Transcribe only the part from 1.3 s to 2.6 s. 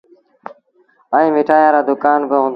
مٺآيآن رآ دُڪآن با هُݩدآ۔